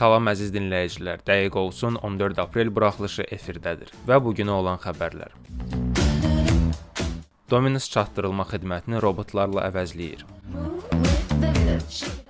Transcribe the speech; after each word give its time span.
Salam 0.00 0.30
əziz 0.30 0.48
dinləyicilər. 0.54 1.20
Dəqiq 1.28 1.56
olsun 1.60 1.98
14 2.00 2.38
aprel 2.40 2.70
buraxılışı 2.72 3.26
efirdədir 3.36 3.90
və 4.08 4.16
bu 4.24 4.30
günə 4.38 4.54
olan 4.56 4.78
xəbərlər. 4.80 5.34
Dominus 7.52 7.88
çatdırılma 7.92 8.46
xidmətini 8.48 9.02
robotlarla 9.04 9.66
əvəzləyir. 9.68 10.24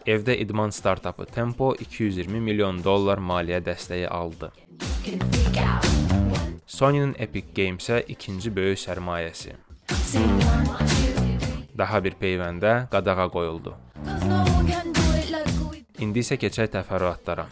Evdə 0.03 0.35
idman 0.43 0.75
startapı 0.75 1.29
Tempo 1.31 1.71
220 1.87 2.43
milyon 2.49 2.83
dollar 2.83 3.23
maliyyə 3.23 3.63
dəstəyi 3.71 4.11
aldı. 4.19 4.51
Sony-nin 6.67 7.15
Epic 7.23 7.55
Games-ə 7.55 8.03
ikinci 8.17 8.51
böyük 8.57 8.83
sərmayəsi. 8.83 9.55
Daha 11.79 12.03
bir 12.03 12.19
peyvəndə 12.19 12.75
qadağa 12.91 13.31
qoyuldu. 13.31 13.79
İndi 16.01 16.23
isə 16.25 16.39
keçək 16.41 16.71
təfərrüatlara. 16.73 17.45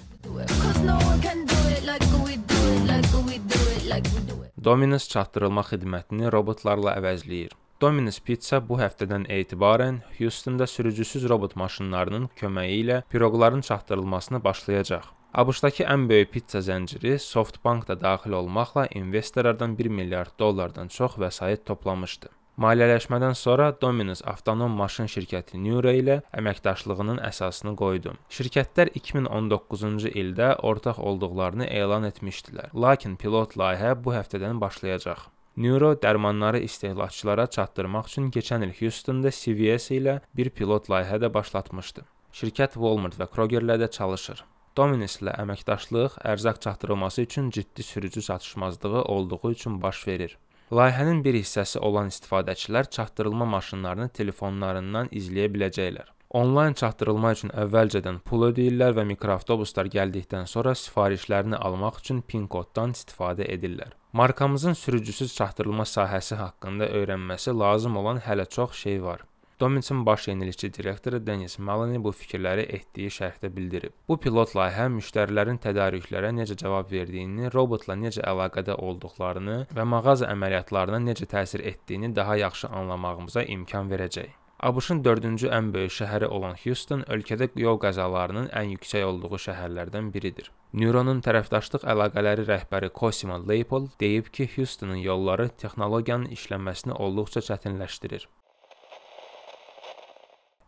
Dominus 4.65 5.09
çatdırılma 5.13 5.65
xidmətini 5.69 6.31
robotlarla 6.33 6.95
əvəzləyir. 6.97 7.53
Dominus 7.85 8.19
Pizza 8.25 8.63
bu 8.71 8.79
həftədən 8.81 9.29
etibarən 9.31 10.01
Houstonda 10.17 10.67
sürücüsüz 10.67 11.29
robot 11.29 11.55
maşınlarının 11.61 12.31
köməyi 12.41 12.81
ilə 12.87 13.03
piroqların 13.13 13.61
çatdırılmasına 13.69 14.43
başlayacaq. 14.45 15.05
ABŞ-dakı 15.35 15.85
ən 15.85 16.09
böyük 16.09 16.33
pizza 16.33 16.65
zənciri 16.65 17.19
SoftBank 17.21 17.89
da 17.89 18.01
daxil 18.01 18.33
olmaqla 18.41 18.87
investorlardan 19.03 19.79
1 19.79 19.87
milyard 20.01 20.39
dollardan 20.39 20.89
çox 20.89 21.21
vəsait 21.21 21.65
toplamışdı. 21.65 22.38
Maliyyələşmədən 22.59 23.37
sonra 23.39 23.69
Dominus 23.83 24.19
avtonom 24.27 24.73
maşın 24.81 25.07
şirkəti 25.13 25.61
Nuro 25.63 25.93
ilə 25.95 26.17
əməkdaşlığının 26.41 27.21
əsasını 27.29 27.77
qoydu. 27.79 28.17
Şirkətlər 28.35 28.91
2019-cu 28.99 30.11
ildə 30.11 30.49
ortaq 30.67 30.99
olduqlarını 30.99 31.69
elan 31.71 32.09
etmişdilər. 32.09 32.73
Lakin 32.75 33.15
pilot 33.15 33.55
layihə 33.61 33.93
bu 34.03 34.17
həftədən 34.17 34.59
başlayacaq. 34.65 35.29
Nuro 35.63 35.93
dərmanları 36.03 36.65
istehlakçılara 36.67 37.47
çatdırmaq 37.47 38.11
üçün 38.11 38.27
keçən 38.35 38.67
il 38.67 38.75
Houstonda 38.81 39.31
CVS 39.31 39.95
ilə 40.01 40.19
bir 40.35 40.51
pilot 40.51 40.91
layihə 40.91 41.23
də 41.23 41.31
başlatmışdı. 41.39 42.03
Şirkət 42.43 42.75
Walmart 42.83 43.21
və 43.23 43.31
Krogerlə 43.37 43.79
də 43.85 43.91
çalışır. 44.01 44.43
Dominus 44.75 45.21
ilə 45.23 45.39
əməkdaşlıq 45.45 46.19
ərzaq 46.35 46.59
çatdırılması 46.67 47.23
üçün 47.23 47.55
ciddi 47.55 47.83
sürücü 47.83 48.23
çatışmazlığı 48.23 49.03
olduğu 49.03 49.51
üçün 49.51 49.83
baş 49.83 50.07
verir. 50.09 50.39
Layihənin 50.69 51.23
bir 51.25 51.33
hissəsi 51.39 51.81
olan 51.81 52.11
istifadəçilər 52.13 52.91
çatdırılma 52.93 53.47
maşınlarını 53.49 54.09
telefonlarından 54.19 55.09
izləyə 55.21 55.47
biləcəklər. 55.55 56.11
Onlayn 56.41 56.75
çatdırılma 56.77 57.31
üçün 57.37 57.53
əvvəlcədən 57.63 58.19
pul 58.29 58.45
ödəyirlər 58.51 58.93
və 58.99 59.07
mikroavtobuslar 59.09 59.89
gəldikdən 59.95 60.45
sonra 60.53 60.75
sifarişlərini 60.77 61.57
almaq 61.57 62.03
üçün 62.03 62.21
PIN 62.21 62.45
koddan 62.53 62.93
istifadə 62.93 63.49
edirlər. 63.55 63.97
Markamızın 64.13 64.77
sürücüsüz 64.77 65.35
çatdırılma 65.39 65.89
sahəsi 65.89 66.37
haqqında 66.37 66.91
öyrənməsi 67.01 67.57
lazım 67.59 67.97
olan 67.97 68.21
hələ 68.29 68.49
çox 68.59 68.77
şey 68.85 69.03
var. 69.03 69.25
Dominsin 69.61 70.07
baş 70.07 70.29
yenilikçi 70.29 70.75
direktoru 70.75 71.27
Denis 71.27 71.59
Maloney 71.59 71.99
bu 72.05 72.13
fikirləri 72.15 72.63
etdiyi 72.77 73.11
şərhdə 73.11 73.49
bildirib. 73.57 73.95
Bu 74.09 74.17
pilot 74.23 74.53
layihə 74.55 74.87
müştərilərin 74.97 75.59
tədarüklərə 75.65 76.31
necə 76.37 76.55
cavab 76.61 76.93
verdiyini, 76.93 77.51
robotla 77.55 77.97
necə 77.99 78.23
əlaqədə 78.33 78.77
olduqlarını 78.79 79.57
və 79.75 79.89
mağaza 79.95 80.31
əməliyyatlarına 80.31 81.03
necə 81.09 81.27
təsir 81.35 81.67
etdiyini 81.73 82.13
daha 82.21 82.39
yaxşı 82.45 82.71
anlamağımıza 82.83 83.43
imkan 83.57 83.91
verəcək. 83.91 84.31
ABŞ-ın 84.71 85.03
4-cü 85.03 85.51
ən 85.59 85.75
böyük 85.75 85.97
şəhəri 85.97 86.31
olan 86.39 86.55
Houston 86.63 87.03
ölkədə 87.17 87.51
yol 87.59 87.83
qəzalarının 87.83 88.49
ən 88.63 88.73
yüksək 88.79 89.11
olduğu 89.11 89.43
şəhərlərdən 89.49 90.15
biridir. 90.15 90.53
Neuronun 90.73 91.19
tərəfdaşlıq 91.27 91.83
əlaqələri 91.83 92.47
rəhbəri 92.47 92.95
Cosima 92.95 93.43
Leipold 93.43 93.95
deyib 94.01 94.31
ki, 94.31 94.51
Houstonun 94.57 95.03
yolları 95.03 95.49
texnologiyanın 95.63 96.35
işlənməsini 96.39 96.95
olduqca 96.95 97.43
çətinləşdirir. 97.51 98.27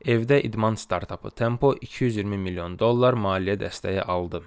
Evdə 0.01 0.39
idman 0.41 0.75
startapı 0.75 1.31
Tempo 1.31 1.75
220 1.81 2.37
milyon 2.41 2.79
dollar 2.79 3.13
maliyyə 3.21 3.59
dəstəyi 3.61 4.01
aldı. 4.01 4.39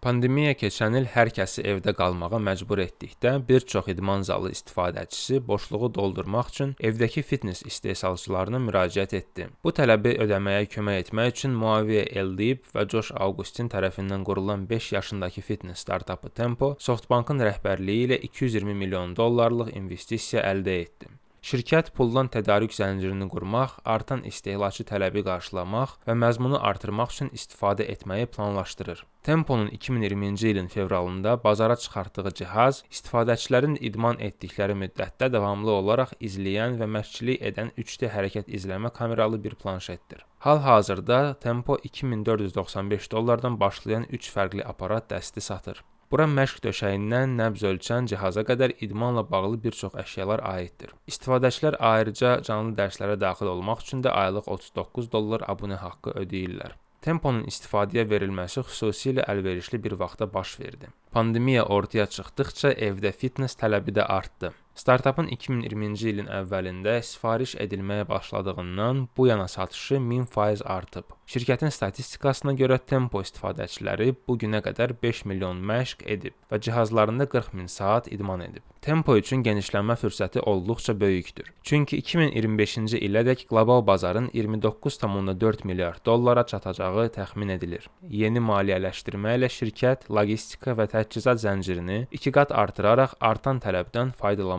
Pandemiya 0.00 0.54
keçən 0.56 0.96
il 0.96 1.04
hər 1.12 1.28
kəsi 1.36 1.66
evdə 1.68 1.92
qalmağa 1.98 2.40
məcbur 2.40 2.80
etdikdə 2.80 3.34
bir 3.50 3.66
çox 3.74 3.90
idman 3.92 4.24
zalı 4.24 4.54
istifadəçisi 4.56 5.42
boşluğu 5.46 5.92
doldurmaq 5.98 6.48
üçün 6.54 6.74
evdəki 6.80 7.22
fitness 7.28 7.62
istehsalçılarına 7.68 8.64
müraciət 8.70 9.12
etdi. 9.20 9.50
Bu 9.62 9.76
tələbi 9.76 10.16
ödəməyə 10.24 10.64
kömək 10.72 11.04
etmək 11.04 11.32
üçün 11.36 11.60
Muaviyə 11.60 12.08
Eldib 12.22 12.64
və 12.72 12.88
Josh 12.88 13.12
Augustin 13.12 13.68
tərəfindən 13.68 14.24
qurulan 14.24 14.68
5 14.70 14.92
yaşındakı 14.96 15.44
fitness 15.50 15.84
startapı 15.84 16.30
Tempo 16.30 16.76
SoftBank-ın 16.80 17.44
rəhbərliyi 17.50 18.08
ilə 18.08 18.22
220 18.32 18.80
milyon 18.84 19.16
dollarlıq 19.20 19.76
investisiya 19.76 20.48
əldə 20.54 20.80
etdi. 20.86 21.18
Şirkət 21.42 21.88
puldan 21.98 22.28
tədarük 22.30 22.70
zəncirini 22.70 23.26
qurmaq, 23.30 23.72
artan 23.94 24.20
istehlakçı 24.28 24.84
tələbi 24.86 25.24
qarşılamaq 25.26 25.96
və 26.06 26.14
məzmunu 26.14 26.60
artırmaq 26.68 27.10
üçün 27.10 27.30
istifadə 27.34 27.82
etməyi 27.94 28.28
planlaşdırır. 28.30 29.02
Temponun 29.26 29.72
2020-ci 29.74 30.52
ilin 30.52 30.68
fevralında 30.70 31.34
bazara 31.44 31.76
çıxartdığı 31.76 32.34
cihaz 32.40 32.84
istifadəçilərin 32.94 33.74
idman 33.90 34.22
etdikləri 34.28 34.78
müddətdə 34.84 35.32
davamlı 35.34 35.74
olaraq 35.80 36.14
izləyən 36.30 36.78
və 36.78 36.86
məşqçilik 36.96 37.42
edən 37.50 37.74
3D 37.84 38.12
hərəkət 38.14 38.54
izləmə 38.60 38.94
kameralı 38.94 39.42
bir 39.44 39.58
planşetdir. 39.64 40.22
Hal-hazırda 40.46 41.34
Tempo 41.42 41.78
2495 41.90 43.10
dollardan 43.12 43.58
başlayan 43.60 44.06
3 44.10 44.30
fərqli 44.36 44.62
aparat 44.74 45.10
dəsti 45.10 45.40
satır. 45.40 45.82
Bura 46.12 46.26
məşq 46.28 46.58
döşəyindən 46.60 47.38
nəbz 47.38 47.62
ölçən 47.64 48.04
cihaza 48.10 48.42
qədər 48.44 48.74
idmanla 48.84 49.22
bağlı 49.30 49.56
bir 49.62 49.76
çox 49.78 49.94
əşyalar 50.02 50.42
aiddir. 50.44 50.90
İstifadəçilər 51.08 51.78
ayrıca 51.90 52.32
canlı 52.48 52.74
dərslərə 52.80 53.14
daxil 53.22 53.48
olmaq 53.54 53.80
üçün 53.86 54.02
də 54.04 54.12
aylıq 54.22 54.50
39 54.56 55.08
dollar 55.14 55.46
abunə 55.54 55.78
haqqı 55.80 56.12
ödəyirlər. 56.22 56.74
Temponun 57.06 57.48
istifadəyə 57.48 58.04
verilməsi 58.10 58.60
xüsusilə 58.68 59.24
əlverişli 59.24 59.80
bir 59.86 59.96
vaxtda 60.04 60.28
baş 60.34 60.52
verdi. 60.60 60.92
Pandemiya 61.16 61.64
ortaya 61.78 62.04
çıxdıqca 62.18 62.74
evdə 62.90 63.14
fitness 63.22 63.56
tələbi 63.64 63.96
də 63.96 64.04
artdı. 64.18 64.52
Startapın 64.72 65.26
2020-ci 65.28 66.08
ilin 66.14 66.30
əvvəlində 66.32 66.94
sifariş 67.04 67.52
edilməyə 67.60 68.06
başladığından 68.08 69.02
bu 69.16 69.26
yana 69.28 69.48
satışı 69.48 70.00
1000% 70.00 70.64
artıb. 70.64 71.04
Şirkətin 71.28 71.70
statistikasına 71.70 72.52
görə 72.56 72.78
Tempo 72.78 73.20
istifadəçiləri 73.22 74.14
bu 74.28 74.38
günə 74.40 74.62
qədər 74.64 74.96
5 75.02 75.24
milyon 75.28 75.60
məşq 75.68 76.06
edib 76.16 76.34
və 76.50 76.60
cihazlarında 76.60 77.28
40 77.28 77.54
min 77.54 77.66
saat 77.66 78.08
idman 78.12 78.40
edib. 78.48 78.64
Tempo 78.82 79.14
üçün 79.16 79.44
genişlənmə 79.46 79.94
fürsəti 79.94 80.40
olduqca 80.40 80.96
böyükdür. 81.00 81.52
Çünki 81.62 82.00
2025-ci 82.02 82.98
ilədək 83.06 83.44
qlobal 83.46 83.86
bazarın 83.86 84.26
29,4 84.34 85.66
milyard 85.66 86.04
dollara 86.06 86.46
çatacağı 86.46 87.06
təxmin 87.14 87.52
edilir. 87.54 87.86
Yeni 88.02 88.42
maliyyələşdirmə 88.42 89.36
ilə 89.38 89.52
şirkət 89.52 90.08
logistika 90.10 90.74
və 90.74 90.88
təchizat 90.96 91.38
zəncirini 91.44 92.00
2 92.10 92.34
qat 92.34 92.52
artıraraq 92.64 93.14
artan 93.20 93.62
tələbdən 93.62 94.12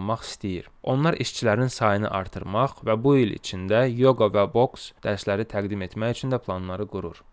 faydalanmaq 0.03 0.24
istəyir. 0.24 0.69
Onlar 0.84 1.16
işçilərin 1.16 1.69
sayını 1.69 2.09
artırmaq 2.09 2.84
və 2.84 2.96
bu 3.03 3.18
il 3.18 3.36
içində 3.38 3.88
yoga 3.88 4.28
və 4.28 4.52
boks 4.53 4.94
dərsləri 5.03 5.46
təqdim 5.46 5.81
etmək 5.81 6.18
üçün 6.18 6.31
də 6.31 6.40
planları 6.40 6.88
qurur. 6.88 7.24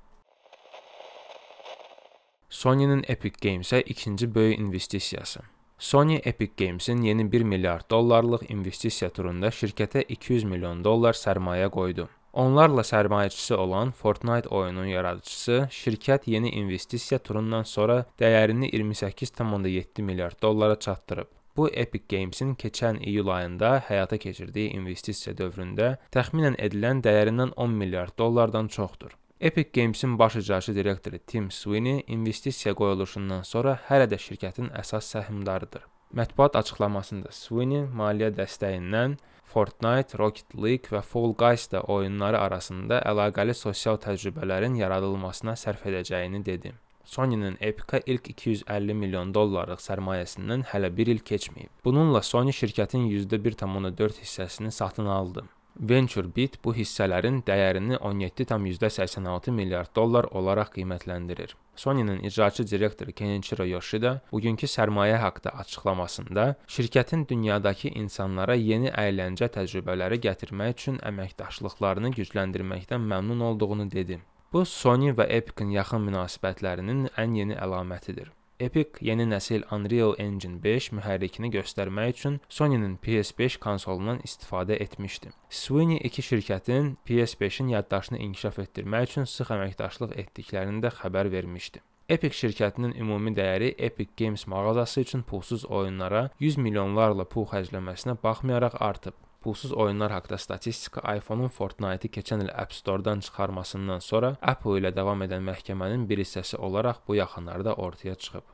Sony-nin 2.49 3.05
Epic 3.09 3.37
Games-ə 3.43 3.83
ikinci 3.87 4.35
böyük 4.35 4.59
investisiyası 4.59 5.41
Sony 5.79 6.21
Epic 6.25 6.53
Games-in 6.59 7.03
yeni 7.03 7.33
1 7.33 7.43
milyard 7.43 7.91
dollarlıq 7.91 8.51
investisiya 8.51 9.11
turunda 9.11 9.49
şirkətə 9.49 10.03
200 10.09 10.45
milyon 10.45 10.85
dollar 10.85 11.15
sərmayə 11.15 11.71
qoydu. 11.71 12.09
Onlarla 12.33 12.83
sərmayəçisi 12.83 13.55
olan 13.55 13.91
Fortnite 13.91 14.49
oyununun 14.49 14.87
yaradıcısı 14.87 15.69
şirkət 15.71 16.29
yeni 16.31 16.51
investisiya 16.51 17.19
turundan 17.19 17.63
sonra 17.63 18.05
dəyərini 18.21 18.71
28,7 18.71 20.03
milyard 20.03 20.43
dollara 20.43 20.79
çatdırıb. 20.79 21.40
Bu 21.61 21.67
Epic 21.69 22.05
Games-in 22.09 22.55
keçən 22.57 22.99
iyul 23.05 23.29
ayında 23.29 23.71
həyata 23.85 24.17
keçirdiyi 24.23 24.71
investisiya 24.79 25.35
dövründə 25.37 25.89
təxminən 26.17 26.55
edilən 26.67 27.03
dəyərindən 27.05 27.53
10 27.65 27.75
milyard 27.83 28.15
dollardan 28.19 28.71
çoxdur. 28.77 29.13
Epic 29.41 29.69
Games-in 29.81 30.19
baş 30.19 30.37
icraçı 30.37 30.75
direktoru 30.75 31.19
Tim 31.27 31.51
Sweeney 31.51 32.03
investisiya 32.07 32.75
qoyuluşundan 32.81 33.43
sonra 33.43 33.77
hələ 33.91 34.09
də 34.09 34.17
şirkətin 34.27 34.73
əsas 34.83 35.13
səhmdarıdır. 35.13 35.85
Mətbuat 36.17 36.57
açıqlamasında 36.63 37.37
Sweeney 37.43 37.85
maliyyə 38.03 38.33
dəstəyindən 38.41 39.19
Fortnite, 39.45 40.17
Rocket 40.19 40.57
League 40.57 40.97
və 40.97 41.05
Fall 41.13 41.37
Guys 41.45 41.69
da 41.73 41.83
oyunları 41.83 42.41
arasında 42.41 43.05
əlaqəli 43.13 43.53
sosial 43.67 44.01
təcrübələrin 44.01 44.81
yaradılmasına 44.81 45.61
sərf 45.61 45.85
edəcəyini 45.93 46.47
dedi. 46.47 46.73
Sony-nin 47.11 47.57
Epic-a 47.61 48.01
ilk 48.07 48.29
250 48.31 48.95
milyon 48.95 49.33
dollarlıq 49.35 49.81
sərmayəsindən 49.83 50.61
hələ 50.71 50.93
1 50.99 51.09
il 51.17 51.25
keçməyib. 51.31 51.73
Bununla 51.85 52.21
Sony 52.23 52.55
şirkətin 52.55 53.09
%1,4 53.11 54.21
hissəsini 54.23 54.71
satın 54.71 55.11
aldı. 55.11 55.43
VentureBeat 55.91 56.61
bu 56.65 56.75
hissələrin 56.77 57.43
dəyərini 57.51 57.99
17,86 57.99 59.51
milyard 59.59 59.91
dollar 59.97 60.31
olaraq 60.31 60.71
qiymətləndirir. 60.77 61.57
Sony-nin 61.77 62.23
icraçı 62.31 62.71
direktoru 62.71 63.13
Kenichiro 63.13 63.67
Yoshida 63.67 64.17
bugünkü 64.33 64.71
sərmayə 64.71 65.19
haqqında 65.27 65.59
açıqlamasında 65.65 66.49
şirkətin 66.79 67.29
dünyadakı 67.29 67.91
insanlara 67.91 68.55
yeni 68.55 68.95
əyləncə 69.07 69.51
təcrübələri 69.59 70.23
gətirmək 70.29 70.77
üçün 70.77 71.07
əməkdaşlıqlarını 71.11 72.19
gücləndirməkdən 72.21 73.09
məmnun 73.15 73.49
olduğunu 73.51 73.91
dedi. 73.91 74.21
Bu 74.51 74.65
Sony 74.67 75.13
və 75.15 75.29
Epic-in 75.31 75.69
yaxın 75.71 76.03
münasibətlərinin 76.09 77.05
ən 77.23 77.35
yeni 77.39 77.55
əlamətidir. 77.55 78.33
Epic 78.67 78.99
yeni 79.07 79.23
nəsil 79.31 79.63
Unreal 79.77 80.17
Engine 80.25 80.59
5 80.65 80.89
mühərrikini 80.99 81.53
göstərmək 81.55 82.11
üçün 82.17 82.41
Sony-nin 82.57 82.97
PS5 83.05 83.61
konsolundan 83.63 84.19
istifadə 84.27 84.81
etmişdi. 84.83 85.31
Sweeney 85.61 86.03
iki 86.11 86.27
şirkətin 86.27 86.97
PS5-in 87.07 87.71
yaddaşını 87.77 88.19
inkişaf 88.27 88.59
etdirmək 88.67 89.09
üçün 89.13 89.31
sıx 89.37 89.55
əməkdaşlıq 89.55 90.19
etdiklərini 90.25 90.83
də 90.83 90.91
xəbər 90.99 91.31
vermişdi. 91.31 91.87
Epic 92.11 92.35
şirkətinin 92.43 92.99
ümumi 92.99 93.31
dəyəri 93.39 93.77
Epic 93.79 94.11
Games 94.19 94.49
mağazası 94.51 95.07
üçün 95.07 95.23
pulsuz 95.23 95.65
oyunlara 95.65 96.29
100 96.41 96.59
milyonlarla 96.59 97.31
pul 97.31 97.47
xərcləməsinə 97.55 98.19
baxmayaraq 98.25 98.81
artıb. 98.83 99.15
Pulsuz 99.41 99.73
oyunlar 99.73 100.13
haqqında 100.13 100.39
statistika 100.39 101.01
iPhone-un 101.17 101.49
Fortnite-i 101.49 102.11
keçən 102.13 102.43
il 102.45 102.51
App 102.63 102.73
Store-dan 102.77 103.21
çıxarmasından 103.25 104.03
sonra 104.05 104.35
Apple 104.43 104.77
ilə 104.81 104.91
davam 104.97 105.23
edən 105.25 105.47
məhkəmənin 105.47 106.05
bir 106.11 106.21
hissəsi 106.21 106.59
olaraq 106.69 107.01
bu 107.09 107.17
yaxınlarda 107.17 107.75
ortaya 107.75 108.15
çıxıb. 108.15 108.45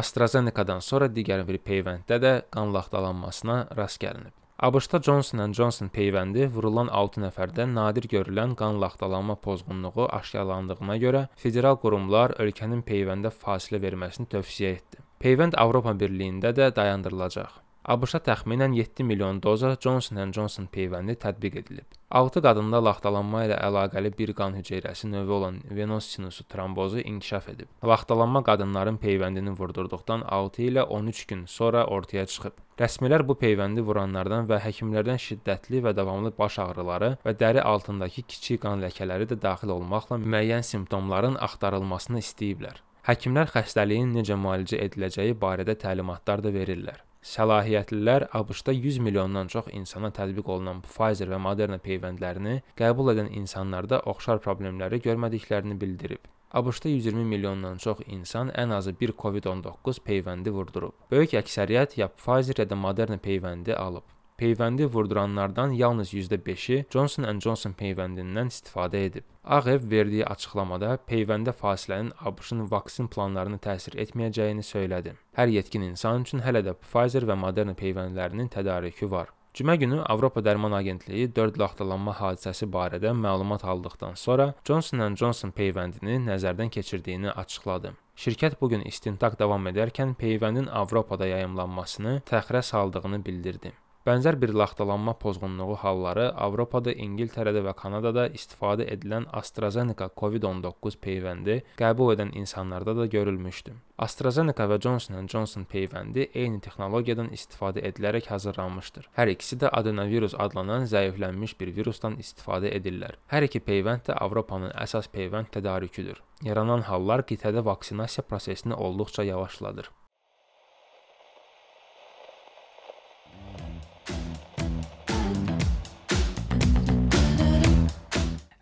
AstraZeneca-dan 0.00 0.82
sonra 0.88 1.06
digər 1.20 1.44
bir 1.46 1.60
peyvənddə 1.70 2.18
də 2.24 2.34
qan 2.56 2.74
laxtalanmasına 2.74 3.56
rast 3.78 4.02
gəlinib. 4.02 4.34
ABŞ-da 4.58 4.98
Johnson 5.06 5.52
& 5.52 5.58
Johnson 5.58 5.88
peyvəndi 5.88 6.50
vurulan 6.56 6.90
6 7.04 7.22
nəfərdən 7.28 7.72
nadir 7.78 8.10
görülən 8.16 8.58
qan 8.58 8.82
laxtalanma 8.82 9.38
pozğunluğu 9.46 10.10
aşkarlandığına 10.18 10.96
görə 11.06 11.24
federal 11.36 11.78
qurumlar 11.86 12.34
ölkənin 12.44 12.82
peyvəndə 12.92 13.30
fasilə 13.30 13.80
verməsini 13.86 14.28
tövsiyə 14.34 14.76
etdi. 14.76 15.02
Peyvənd 15.22 15.56
Avropa 15.56 15.94
Birliyində 16.02 16.52
də 16.52 16.74
dayandırılacaq. 16.76 17.69
ABŞ-a 17.90 18.20
təxminən 18.22 18.74
7 18.76 19.02
milyon 19.02 19.40
doza 19.42 19.72
Johnson 19.84 20.18
& 20.26 20.34
Johnson 20.36 20.68
peyvəndi 20.70 21.16
tətbiq 21.24 21.56
edilib. 21.60 21.96
6 22.18 22.42
qadında 22.44 22.78
laxtalanma 22.86 23.40
ilə 23.48 23.56
əlaqəli 23.66 24.12
bir 24.18 24.30
qan 24.40 24.54
hüceyrəsi 24.58 25.10
növü 25.10 25.34
olan 25.36 25.58
venos 25.78 26.10
sinusu 26.12 26.46
trombozu 26.52 27.02
inkişaf 27.12 27.48
edib. 27.54 27.72
Laxtalanma 27.92 28.44
qadınların 28.46 29.00
peyvəndini 29.06 29.56
vurdurduqdan 29.58 30.22
6 30.38 30.62
ilə 30.68 30.86
13 31.00 31.24
gün 31.32 31.42
sonra 31.56 31.84
ortaya 31.96 32.26
çıxıb. 32.26 32.62
Rəsmilər 32.78 33.26
bu 33.26 33.34
peyvəndi 33.42 33.82
vuranlardan 33.90 34.46
və 34.52 34.62
həkimlərdən 34.68 35.18
şiddətli 35.26 35.82
və 35.88 35.96
davamlı 35.96 36.30
baş 36.38 36.60
ağrıları 36.68 37.10
və 37.26 37.36
dəri 37.42 37.66
altındakı 37.74 38.22
kiçik 38.22 38.62
qan 38.68 38.86
ləkələri 38.86 39.26
də 39.34 39.42
daxil 39.42 39.74
olmaqla 39.80 40.22
müəyyən 40.22 40.62
simptomların 40.72 41.42
axtarılmasını 41.50 42.22
istəyiblər. 42.22 42.80
Həkimlər 43.10 43.50
xəstəliyin 43.50 44.14
necə 44.14 44.38
müalicə 44.38 44.78
ediləcəyi 44.86 45.34
barədə 45.42 45.74
təlimatlar 45.86 46.46
da 46.46 46.54
verirlər. 46.54 47.09
Səlahiyyətlilər 47.28 48.24
ABŞ-da 48.38 48.72
100 48.72 48.98
milyondan 49.04 49.48
çox 49.52 49.66
insana 49.78 50.08
tətbiq 50.18 50.46
olunan 50.54 50.78
Pfizer 50.86 51.28
və 51.28 51.40
Moderna 51.46 51.76
peyvəndlərini 51.86 52.54
qəbul 52.80 53.12
edən 53.12 53.28
insanlarda 53.40 53.98
oxşar 54.12 54.40
problemləri 54.46 55.02
görmədiklərini 55.04 55.76
bildirib. 55.82 56.22
ABŞ-da 56.60 56.88
120 56.88 57.26
milyondan 57.34 57.76
çox 57.84 58.00
insan 58.06 58.54
ən 58.62 58.72
azı 58.76 58.94
bir 59.02 59.12
COVID-19 59.24 60.00
peyvəndi 60.06 60.54
vurdurub. 60.56 60.96
Böyük 61.12 61.36
əksəriyyət 61.42 61.98
ya 62.00 62.08
Pfizer 62.08 62.64
ya 62.64 62.68
da 62.70 62.80
Moderna 62.86 63.20
peyvəndi 63.28 63.76
alıb. 63.76 64.08
Peyvəndi 64.40 64.86
vurduranlardan 64.86 65.70
yalnız 65.70 66.14
%5-i 66.14 66.84
Johnson 66.92 67.26
& 67.40 67.44
Johnson 67.44 67.74
peyvəndindən 67.76 68.48
istifadə 68.48 69.02
edib. 69.08 69.24
Ağ 69.44 69.66
ev 69.68 69.82
verdiyi 69.90 70.22
açıqlamada 70.24 70.94
peyvəndə 71.10 71.52
fasilənin 71.52 72.08
ABŞ-ın 72.30 72.62
vaksin 72.70 73.10
planlarını 73.12 73.58
təsir 73.66 73.98
etməyəcəyini 74.00 74.64
söylədi. 74.64 75.12
Hər 75.36 75.52
yetkin 75.52 75.84
insan 75.90 76.24
üçün 76.24 76.40
hələ 76.46 76.62
də 76.64 76.72
Pfizer 76.86 77.26
və 77.28 77.36
Moderna 77.42 77.74
peyvəndlərinin 77.76 78.48
tədarükü 78.54 79.10
var. 79.10 79.28
Cümə 79.54 79.74
günü 79.76 80.00
Avropa 80.14 80.40
Dərman 80.40 80.72
Agentliyi 80.78 81.28
4 81.36 81.60
laxtalanma 81.60 82.16
hadisəsi 82.22 82.70
barədə 82.78 83.12
məlumat 83.12 83.68
aldıqdan 83.74 84.16
sonra 84.16 84.54
Johnson 84.64 85.04
& 85.16 85.20
Johnson 85.20 85.52
peyvəndini 85.52 86.16
nəzərdən 86.30 86.72
keçirdiyini 86.78 87.36
açıqladı. 87.44 87.92
Şirkət 88.16 88.56
bu 88.60 88.72
gün 88.72 88.88
istintaq 88.88 89.36
davam 89.44 89.68
edərkən 89.68 90.16
peyvəndin 90.24 90.72
Avropada 90.72 91.28
yayımlanmasını 91.28 92.22
təxirə 92.32 92.62
saldığını 92.72 93.24
bildirdi. 93.26 93.76
Bənzər 94.08 94.38
bir 94.40 94.54
laxtalanma 94.56 95.12
pozğunluğu 95.20 95.74
halları 95.82 96.30
Avropada, 96.44 96.92
İngiltərədə 97.04 97.60
və 97.66 97.74
Kanadada 97.76 98.22
istifadə 98.32 98.86
edilən 98.94 99.26
AstraZeneca 99.40 100.08
COVID-19 100.22 100.96
peyvəndi 101.04 101.58
qəbul 101.76 102.14
edən 102.14 102.32
insanlarda 102.40 102.94
da 102.96 103.04
görülmüşdü. 103.12 103.74
AstraZeneca 104.00 104.64
və 104.72 104.80
Johnson 104.80 105.28
& 105.28 105.32
Johnson 105.34 105.68
peyvəndi 105.68 106.30
eyni 106.32 106.62
texnologiyadan 106.64 107.28
istifadə 107.36 107.84
edilərək 107.90 108.32
hazırlanmışdır. 108.32 109.10
Hər 109.20 109.34
ikisi 109.36 109.60
də 109.60 109.68
adenovirus 109.82 110.38
adlanan 110.46 110.88
zəiflənmiş 110.88 111.58
bir 111.60 111.76
virusdan 111.76 112.16
istifadə 112.24 112.72
edirlər. 112.80 113.20
Hər 113.28 113.50
iki 113.50 113.60
peyvənd 113.68 114.08
də 114.08 114.16
Avropanın 114.16 114.72
əsas 114.80 115.12
peyvənd 115.12 115.52
tədarüküdür. 115.52 116.24
Yaranan 116.48 116.88
hallar 116.88 117.28
qitədə 117.28 117.68
vaksinasiya 117.68 118.24
prosesini 118.24 118.72
olduqca 118.74 119.28
yavaşladır. 119.28 119.92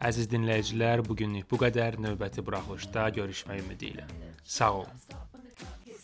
Əziz 0.09 0.29
dinləyicilər, 0.33 1.03
bu 1.05 1.13
günlük 1.21 1.51
bu 1.51 1.59
qədər. 1.61 1.99
Növbəti 2.01 2.41
buraxılışda 2.45 3.09
görüşmək 3.19 3.59
ümidi 3.61 3.91
ilə. 3.93 4.07
Sağ 4.45 4.73
olun. 4.81 4.95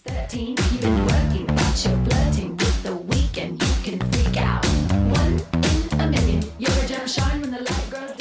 13 0.05 0.45
you've 0.45 0.83
been 0.83 1.07
working 1.07 1.47
but 1.47 1.85
you're 1.85 2.01
flirting 2.05 2.57
with 2.59 2.83
the 2.83 2.95
weekend 3.13 3.63
you 3.63 3.75
can 3.87 3.99
freak 4.11 4.37
out 4.37 4.67
one 5.17 5.41
in 5.93 6.01
a 6.01 6.07
million 6.07 6.43
you're 6.59 6.85
a 6.85 6.87
gem 6.87 7.07
shine 7.07 7.41
when 7.41 7.51
the 7.51 7.61
light 7.61 7.87
grows 7.91 8.14